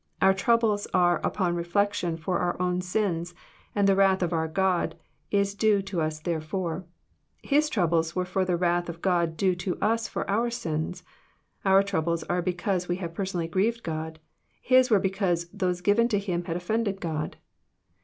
[0.19, 3.35] Our troubles are upon reflection for our own sins,
[3.75, 4.95] and the wrath of God
[5.29, 6.87] due to us therefor;
[7.43, 11.03] His troubles were for the wrath of God due to us for our sins.—
[11.65, 14.17] Our troubles are because we have personally grieved God;
[14.59, 17.37] His were because those given to Him had offended God.